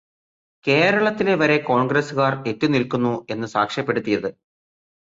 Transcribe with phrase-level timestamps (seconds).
[0.65, 4.29] കേരളത്തിലെ വരെ കോണ്ഗ്രസുകാര് എത്തി നില്ക്കുന്നു എന്നു സാക്ഷ്യപ്പെടുത്തിയത്